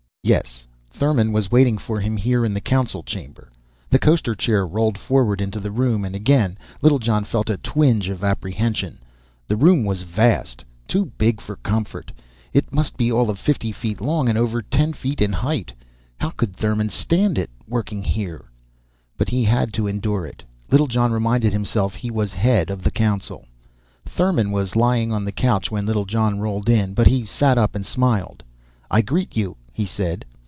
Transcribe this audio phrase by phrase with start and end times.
[0.23, 3.51] Yes, Thurmon was waiting for him here in the council chamber.
[3.89, 8.99] The coasterchair rolled forward into the room and again Littlejohn felt a twinge of apprehension.
[9.47, 12.11] The room was vast too big for comfort.
[12.53, 15.73] It must be all of fifty feet long, and over ten feet in height.
[16.19, 18.45] How could Thurmon stand it, working here?
[19.17, 21.95] But he had to endure it, Littlejohn reminded himself.
[21.95, 23.47] He was head of the council.
[24.07, 27.83] Thurmon was lying on the couch when Littlejohn rolled in, but he sat up and
[27.83, 28.43] smiled.
[28.93, 30.25] "I greet you," he said.